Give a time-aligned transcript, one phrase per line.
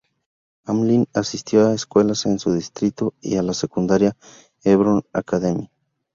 [0.65, 4.17] Hamlin asistió a escuelas en su distrito y a la secundaria
[4.63, 5.69] Hebron Academy.